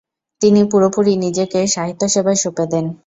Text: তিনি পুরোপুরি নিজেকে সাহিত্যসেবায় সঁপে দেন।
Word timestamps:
তিনি 0.41 0.61
পুরোপুরি 0.71 1.13
নিজেকে 1.23 1.59
সাহিত্যসেবায় 1.73 2.39
সঁপে 2.43 2.65
দেন। 2.71 2.85